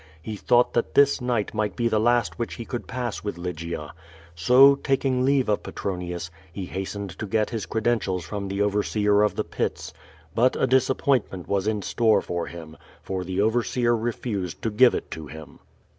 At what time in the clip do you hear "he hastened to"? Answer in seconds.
6.51-7.27